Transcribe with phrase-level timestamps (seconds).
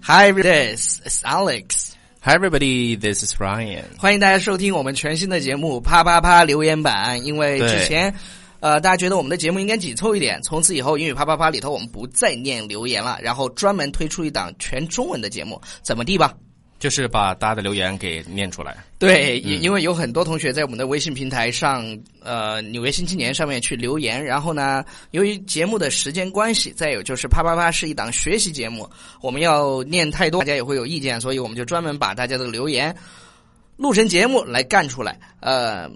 [0.00, 1.96] Hi, this is Alex.
[2.20, 3.82] Hi everybody, this is Ryan.
[3.98, 7.18] 欢迎大家收听我们全新的节目《啪啪啪留言版》。
[7.24, 8.14] 因为之前，
[8.60, 16.32] 呃，大家觉得我们的节目应该紧凑一点，从此以后英语啪啪啪里头我们不再念留言了，然后专门推出一档全中文的节目，怎么地吧？
[16.78, 18.76] 就是把大家的留言给念出来。
[18.98, 21.84] 对，因因为有很多同学在我们的微信平台上，
[22.22, 28.88] 呃，纽约新青年上面去留言，然后呢，由于节目的时间关系，再有就是啪啪啪是一档学习节目，
[29.20, 32.94] 我们要念太多，大家也会有意见，所以我们就专门把大家的留言
[33.76, 35.18] 录成节目来干出来。
[35.40, 35.90] 呃，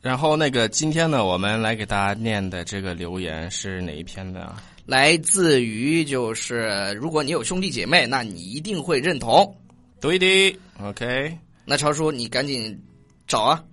[0.00, 4.62] 然后那个今天呢，我们来给大家念的这个留言是哪一篇的啊？
[4.86, 9.54] 来自于就是如果你有兄弟姐妹，那你一定会认同。
[10.00, 11.38] 对的，OK。
[11.64, 12.80] 那超叔，你赶紧
[13.26, 13.64] 找啊！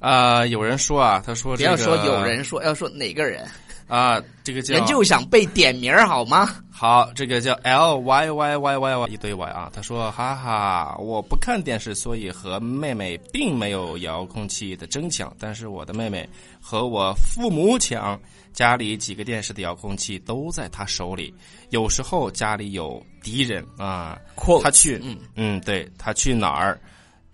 [0.00, 3.46] 啊，有人说啊，他说不要说有人说，要说哪个人
[3.86, 4.20] 啊？
[4.42, 6.56] 这个叫人就想被点名好吗？
[6.70, 9.70] 好，这个叫 L Y Y Y Y Y 一堆 Y 啊。
[9.72, 16.28] 他说：哈哈，我不看电视，所以和妹妹并没有遥控器的争抢，但是我的妹妹
[16.60, 18.20] 和我父母抢。
[18.54, 21.34] 家里几个电视的遥控器都在他手里，
[21.70, 24.16] 有时候家里有敌人啊，
[24.62, 26.80] 他去，嗯嗯，对他去哪儿，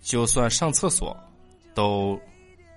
[0.01, 1.15] 就算上厕所，
[1.75, 2.19] 都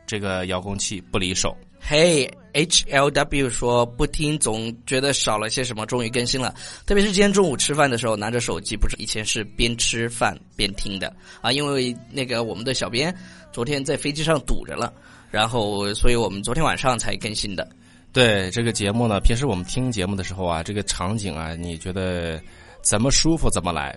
[0.06, 1.56] 这个遥控器不离手。
[1.80, 6.54] 嘿，H L W 说不听总觉得少了些什么，终于更新了。
[6.86, 13.14] 特别是今天中午吃饭的时候拿着手机，不是以前是边吃饭边听的啊，因为那个我们的小编
[13.52, 14.92] 昨天在飞机上堵着了，
[15.30, 17.66] 然后所以我们昨天晚上才更新的。
[18.14, 22.40] 对这个节目呢，平时我们听节目的时候啊，这个场景啊，你觉得
[22.80, 23.94] 怎么舒服怎么来？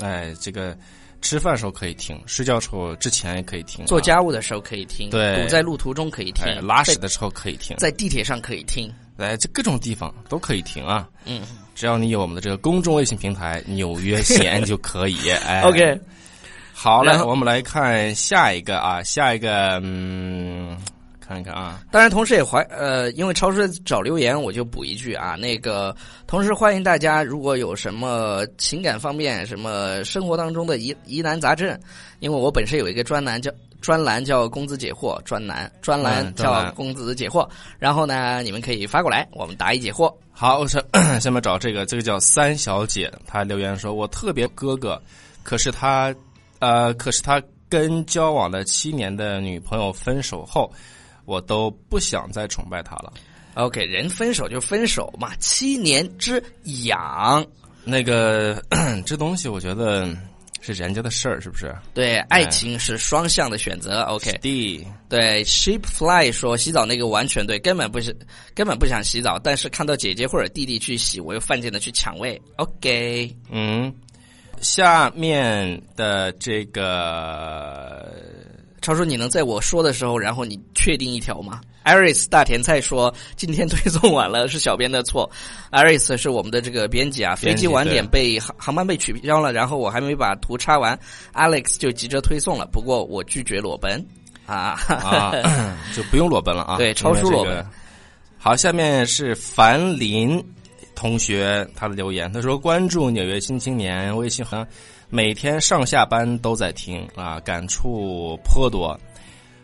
[0.00, 0.76] 哎，这个
[1.22, 11.08] 吃饭时候可以听，睡觉时候之前也可以听，做家务的时候可以听，对，堵在路途中可以听，拉屎的时候可以听，在地铁上可以听，哎，这各种地方都可以听啊。
[11.24, 11.42] 嗯，
[11.76, 15.30] 只要你有我们的这个公众微信平台《纽约闲》就可以。
[15.46, 16.00] 哎，OK，
[16.72, 20.76] 好嘞，我们来看下一个啊，下一个嗯。
[21.30, 21.80] 看一看啊！
[21.92, 25.94] 当然，同时也怀呃，因为超市找留言，我就补一句啊，那个
[26.26, 31.78] 同时欢迎大家，如果有什么情感方面、什么生活当中的疑疑难杂症，
[32.18, 33.48] 因为我本身有一个专栏叫
[33.80, 37.48] 专栏叫“公子解惑”专栏，专栏叫“公子解惑”，
[37.78, 40.12] 然后呢，你们可以发过来，我们答疑解惑。
[40.32, 40.84] 好，我是
[41.20, 45.00] 下面找这个，这个叫三小姐，她留言说：“我特别哥哥，
[45.44, 46.12] 可是他
[46.58, 50.68] 呃，可是他跟交往了七年的女朋友分手后。”
[51.30, 53.12] 我都不想再崇拜他了。
[53.54, 56.42] OK，人分手就分手嘛，七年之
[56.86, 57.46] 痒，
[57.84, 58.60] 那个
[59.06, 60.08] 这东西我觉得
[60.60, 61.72] 是人家的事儿，是不是？
[61.94, 64.00] 对，爱情是双向的选择。
[64.02, 68.12] OK，弟，对，Sheepfly 说洗澡那个完全对，根本不是，
[68.52, 72.40] 根本不想洗澡，但是看到姐姐或者弟弟去洗，我又犯贱的去抢位。
[72.56, 73.94] OK，嗯，
[74.60, 77.99] 下面的这个。
[78.90, 85.30] 超叔，你能在我说的时候，然后你确定一条吗？Iris 大甜菜说今天推送晚了，是小编的错。
[85.70, 90.98] Iris 是我们的这个编辑啊，飞机晚点被航航班被取消了，然后我还没把图插完
[91.32, 92.66] ，Alex 就急着推送了。
[92.66, 94.04] 不过我拒绝裸奔
[94.44, 94.76] 啊，
[95.94, 96.76] 就不用裸奔了啊。
[96.76, 97.64] 对，超叔裸奔。
[98.38, 100.44] 好，下面是樊林
[101.00, 104.66] 同学他的留言，他说关注纽约新青年微信号。
[105.08, 108.94] 每天上下班都在听啊，感触颇多。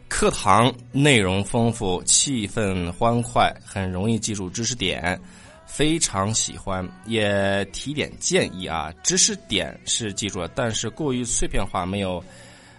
[0.09, 5.21] 课堂内容丰富，气氛欢快，很容易记住知识点，
[5.67, 6.89] 非常喜欢。
[7.05, 12.25] 也提点建议啊，知识点是记住了，但是过于碎片化，没有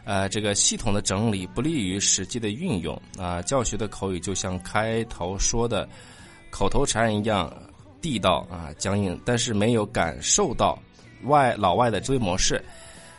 [0.03, 3.39] 呃这个系统的整理，不利于实际的运用啊。
[3.43, 5.87] 教学的口语就像开头说的
[6.49, 7.53] 口头禅一样
[8.01, 10.77] 地道啊，僵硬，但是没有感受到。
[11.23, 12.63] 外老外的追模式，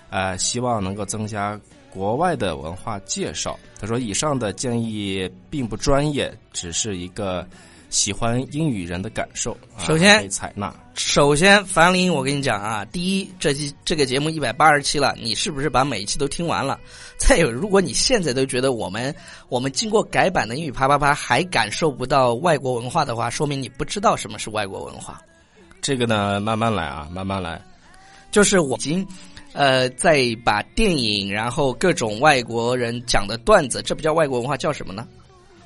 [0.09, 1.61] 啊，希望能够增加
[1.91, 3.59] 国外的文化介绍。
[3.81, 7.45] 他说：“以上的建议并不专业，只是一个
[7.90, 10.75] 喜欢英语人的感受。”首先采纳。
[10.94, 16.79] 首先，樊林，我跟你讲啊，第一，这期这个节目一百八十期了，你是不是把每一期都听完了？
[17.17, 19.14] 再有，如果你现在都觉得我们
[19.49, 25.23] 我们经过改版的英语啪啪啪还感受不到外国文化的话，说明你不知道什么是外国文化。
[25.81, 27.62] 这个呢，慢慢来啊，慢慢来。
[28.32, 29.06] 就是我已经，
[29.52, 35.06] 呃，在把电影，然后各种外国人讲的段子，这不叫外国文化，叫什么呢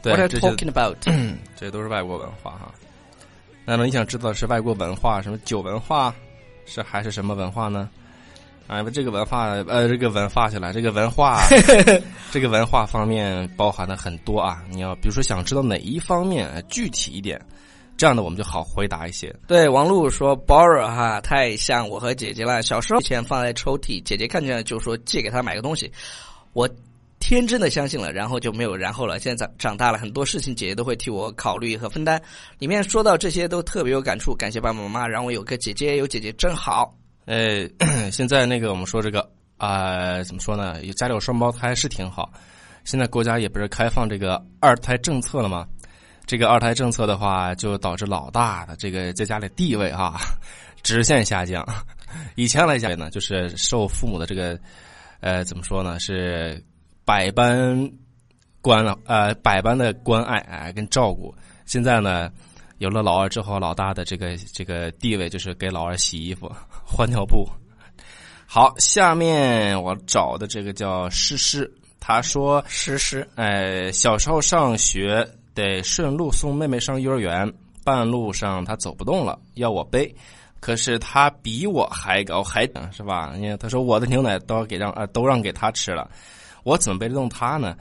[0.02, 0.96] ？What are talking about？
[1.56, 2.72] 这都是外国文化哈。
[3.64, 6.14] 那么你想知道是外国文化，什么酒文化，
[6.66, 7.88] 是还是什么文化呢？
[8.66, 11.43] 啊，这个文化，呃，这个文化去了，这个文化，
[12.32, 14.62] 这个文化方面包含的很多啊。
[14.70, 17.40] 你要比如说想知道哪一方面具体一点，
[17.96, 19.34] 这样的我们就好回答一些。
[19.46, 22.62] 对，王璐说 borrow 哈，太像我和姐姐了。
[22.62, 25.93] 小时候钱放在抽屉，姐姐看见了就说借给她买个东西，
[26.52, 26.69] 我
[27.22, 29.20] 天真的相信了，然后就没有然后了。
[29.20, 32.20] 现在长长大了，很多事情姐姐都会替我考虑和分担。
[32.58, 36.92] 里面说到这些都特别有感触，感谢爸爸妈妈让我有个姐姐，有姐姐真好。
[37.26, 37.64] 呃，
[38.10, 40.82] 现在那个我们说这个啊、怎么说呢？
[40.82, 42.32] 有家里有双胞胎是挺好。
[42.82, 45.64] 现在国家也不是开放这个二胎政策了吗？
[46.26, 50.20] 这个二胎政策的话，就导致老大的这个 在家里地位哈、
[50.82, 51.64] 直线下降。
[52.34, 54.58] 以前来讲呢，就是受父母的这个
[55.20, 56.60] 呃怎么说呢，是
[57.12, 57.93] 百般
[58.62, 61.35] 关了呃百般的关爱哎、跟照顾。
[61.67, 62.32] 现在呢，
[62.79, 66.50] 有了老二之后，老大的这个这个地位就是给老二洗衣服、
[66.87, 67.47] 换尿布。
[68.47, 71.70] 好，下面我找的这个叫诗诗，
[72.00, 75.23] 他说诗诗，呃，小时候上学
[75.53, 77.53] 得顺路送妹妹上幼儿园，
[77.85, 80.11] 半路上她走不动了，要我背。
[80.61, 83.35] 可是她比我还高，还是吧？
[83.37, 86.11] 因为她说我的牛奶都要给让呃都让给她吃了，
[86.64, 87.76] 我怎么背得动她呢？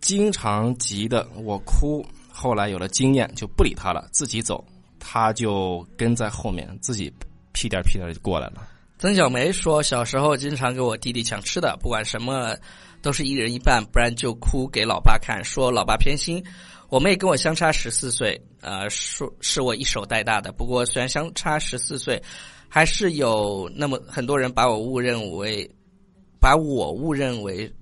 [0.00, 2.04] 经常急的我哭。
[2.38, 4.62] 后来有了经验，就不理他了，自己走，
[5.00, 7.10] 他就跟在后面，自己
[7.52, 8.68] 屁颠屁颠就过来了。
[8.98, 12.54] 曾小梅说，小时候经常给我弟弟抢吃的，不管什么
[13.00, 16.44] 都是一人一半，不然就哭给老爸看，说老爸偏心。
[16.90, 20.52] 我妹跟我相差十四岁，呃，说是我一手带大的。
[20.52, 22.22] 不过虽然相差十四岁，
[22.68, 25.66] 还是有那么很多人把我误认为，
[26.38, 27.72] 把我误认为，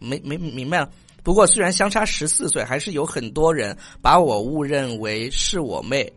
[0.00, 0.90] 没没明白了。
[1.22, 6.10] 不过虽然相差十四岁，还是有很多人把我误认为是我妹。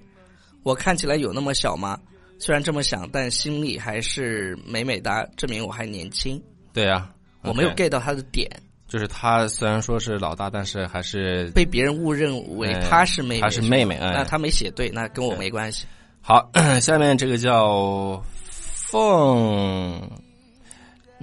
[0.63, 1.99] 我看起来有那么小吗？
[2.39, 6.41] 虽然这么想，但心里还是美美哒，证明我还年轻。
[6.73, 7.09] 对呀、
[7.41, 8.49] 我没有 get 到他的点，
[8.87, 15.85] 就是他虽然说是老大，但是还是被别人误认为他是妹妹，她是妹妹哎那他没写对，那跟我没关系。
[16.21, 16.49] 好。
[16.81, 20.01] 下面这个叫凤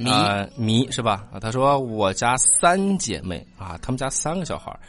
[0.01, 1.27] 迷呃迷是吧？
[1.33, 4.81] 啊，他说我家三姐妹啊，他们家三个小孩儿，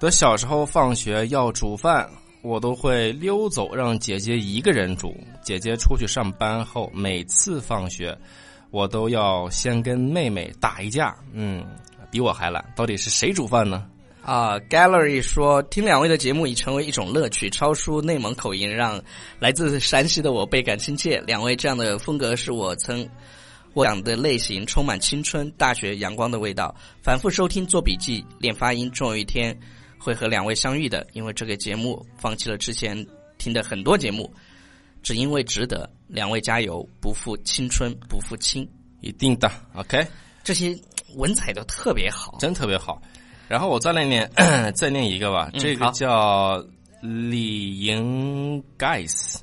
[0.00, 2.08] 都小时候放学要煮饭，
[2.42, 5.16] 我都会溜走，让姐姐一个人煮。
[5.42, 8.16] 姐姐出去上班后，每次放学，
[8.70, 11.14] 我都要先跟妹妹打一架。
[11.32, 11.64] 嗯，
[12.10, 13.86] 比我还懒，到底是谁煮饭呢？
[14.24, 19.02] 啊，Gallery 说听两位的节目已成为一种乐趣，超出内蒙口音，让
[19.40, 21.20] 来自山西的我倍感亲切。
[21.26, 23.04] 两位这样的风格是我曾
[23.74, 26.74] 我讲的类型，充满青春、大学阳光的味道。
[27.02, 29.58] 反复收听、做笔记、练发音，终有一天
[29.98, 31.06] 会和两位相遇的。
[31.12, 33.06] 因为这个节目，放弃了之前
[33.38, 34.32] 听的很多节目，
[35.02, 35.88] 只因为值得。
[36.06, 38.68] 两位加油，不负青春，不负卿。
[39.00, 40.06] 一定的，OK。
[40.44, 40.78] 这些
[41.16, 42.36] 文采都特别好。
[42.38, 43.00] 真特别好。
[43.48, 44.30] 然后我再来念，
[44.76, 45.50] 再念一个吧。
[45.54, 46.62] 嗯这个叫
[47.00, 49.41] 李莹盖斯，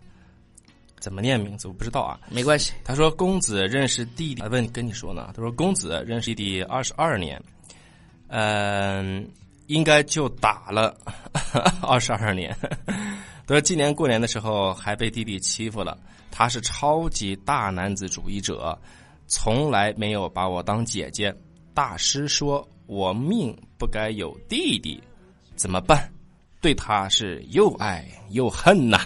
[0.99, 2.19] 怎么念名字我不知道啊。
[2.29, 5.31] 没关系，他说公子认识弟弟，啊问跟你说呢。
[5.35, 7.41] 他说公子认识弟弟二十二年，
[8.27, 9.27] 嗯、
[9.67, 10.95] 应该就打了
[11.81, 12.55] 二十二年。
[12.85, 15.97] 他说今年过年的时候还被弟弟欺负了，
[16.29, 18.77] 他是超级大男子主义者，
[19.27, 21.35] 从来没有把我当姐姐。
[21.73, 25.01] 大师说我命不该有弟弟，
[25.55, 26.11] 怎么办？
[26.61, 28.98] 对他是又爱又恨呐、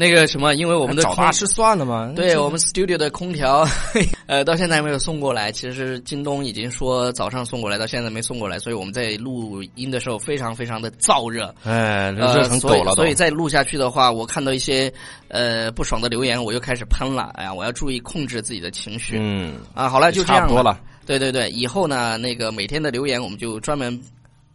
[0.00, 2.10] 那个什么，因为我们的空找大师算了吗？
[2.16, 3.68] 对我们 studio 的空调，
[4.24, 5.52] 呃，到现在还没有送过来。
[5.52, 11.54] 其实京东已经说早上送过来，到现在没送过来，所以我们在录音的时候非常非常的燥热。
[11.64, 13.02] 哎，热呃，所以成狗了都。
[13.02, 14.90] 所以再录下去的话，我看到一些
[15.28, 17.30] 呃不爽的留言，我又开始喷了。
[17.34, 19.86] 哎呀，我要注意控制自己的情绪、嗯，啊。
[19.86, 20.80] 好了，就这样差不多了。
[21.04, 24.00] 对对对，以后呢，那个每天的留言我们就专门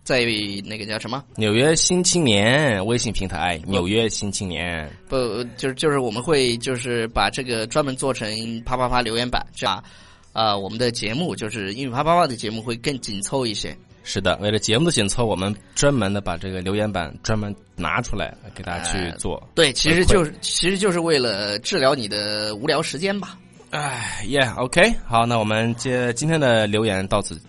[0.05, 0.21] 在
[0.63, 1.21] 那个叫什么？
[1.35, 4.89] 纽约新青年微信平台，纽约新青年。
[5.09, 8.29] 不，就是就是我们会就是把这个专门做成
[8.61, 9.83] 啪啪啪留言板，这样
[10.31, 13.75] 啊、我们的节目就是英语啪啪啪的节目会更紧凑一些。
[14.03, 19.41] 是的，为了节目的紧凑，我们专门的把这个留言板专门拿出来给大家去做。
[19.55, 23.39] 对，其实就是其实就是为了治疗你的无聊时间吧。
[23.71, 27.41] 哎，Yeah，OK，、好，那我们接今天的留言到此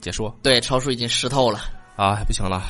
[0.00, 1.60] 结束对，超叔已经湿透了。
[1.98, 2.62] 啊，不行了。